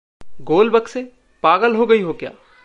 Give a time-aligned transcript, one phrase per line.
[0.41, 1.11] गोल बक्से?
[1.43, 2.31] पागल हो गई हो क्या?